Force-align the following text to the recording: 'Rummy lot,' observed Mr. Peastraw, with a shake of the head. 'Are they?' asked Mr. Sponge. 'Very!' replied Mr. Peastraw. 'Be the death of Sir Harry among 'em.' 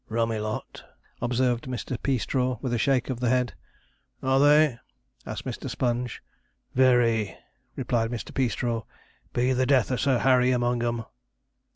'Rummy 0.09 0.39
lot,' 0.39 0.83
observed 1.21 1.65
Mr. 1.65 1.95
Peastraw, 2.01 2.57
with 2.59 2.73
a 2.73 2.79
shake 2.79 3.11
of 3.11 3.19
the 3.19 3.29
head. 3.29 3.53
'Are 4.23 4.39
they?' 4.39 4.79
asked 5.27 5.45
Mr. 5.45 5.69
Sponge. 5.69 6.23
'Very!' 6.73 7.37
replied 7.75 8.09
Mr. 8.09 8.33
Peastraw. 8.33 8.81
'Be 9.33 9.53
the 9.53 9.67
death 9.67 9.91
of 9.91 10.01
Sir 10.01 10.17
Harry 10.17 10.49
among 10.49 10.81
'em.' 10.81 11.05